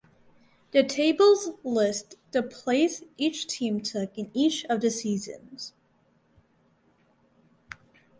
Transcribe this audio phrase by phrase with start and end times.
[0.71, 5.73] The tables list the place each team took in each of the seasons.